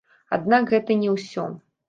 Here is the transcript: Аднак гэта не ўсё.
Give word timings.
Аднак 0.37 0.63
гэта 0.71 0.97
не 1.03 1.13
ўсё. 1.17 1.47